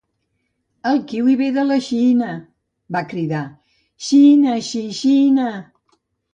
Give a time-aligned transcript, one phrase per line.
[0.91, 2.31] El kiwi ve de la Xina!
[2.41, 3.47] —va cridar—
[4.09, 5.49] Xina xixina!